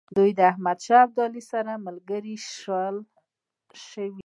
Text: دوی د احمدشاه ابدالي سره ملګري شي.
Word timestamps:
دوی 0.17 0.29
د 0.37 0.41
احمدشاه 0.51 1.01
ابدالي 1.05 1.41
سره 1.51 1.71
ملګري 1.87 2.35
شي. 3.87 4.09